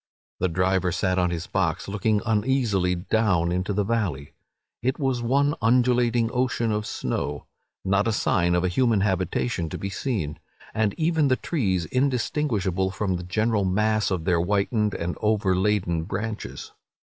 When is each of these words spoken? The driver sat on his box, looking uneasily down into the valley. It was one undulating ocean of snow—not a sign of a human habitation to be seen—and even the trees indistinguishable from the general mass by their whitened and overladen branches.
The 0.39 0.47
driver 0.49 0.91
sat 0.91 1.19
on 1.19 1.29
his 1.29 1.45
box, 1.45 1.87
looking 1.87 2.23
uneasily 2.25 2.95
down 2.95 3.51
into 3.51 3.71
the 3.71 3.83
valley. 3.83 4.33
It 4.81 4.97
was 4.97 5.21
one 5.21 5.53
undulating 5.61 6.31
ocean 6.33 6.71
of 6.71 6.87
snow—not 6.87 8.07
a 8.07 8.11
sign 8.11 8.55
of 8.55 8.63
a 8.63 8.67
human 8.67 9.01
habitation 9.01 9.69
to 9.69 9.77
be 9.77 9.91
seen—and 9.91 10.95
even 10.97 11.27
the 11.27 11.35
trees 11.35 11.85
indistinguishable 11.85 12.89
from 12.89 13.15
the 13.17 13.23
general 13.23 13.63
mass 13.63 14.09
by 14.09 14.17
their 14.17 14.39
whitened 14.39 14.95
and 14.95 15.17
overladen 15.21 16.05
branches. 16.05 16.71